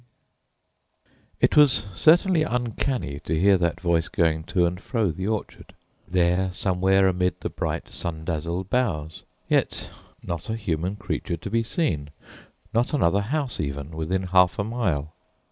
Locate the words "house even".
13.21-13.91